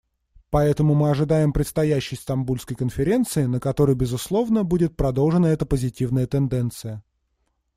Поэтому 0.49 0.95
мы 0.95 1.11
ожидаем 1.11 1.53
предстоящей 1.53 2.15
Стамбульской 2.15 2.75
конференции, 2.75 3.45
на 3.45 3.59
которой, 3.59 3.95
безусловно, 3.95 4.63
будет 4.63 4.95
продолжена 4.97 5.49
эта 5.51 5.67
позитивная 5.67 6.25
тенденция. 6.25 7.03